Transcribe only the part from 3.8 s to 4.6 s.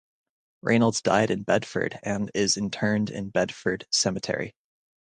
Cemetery.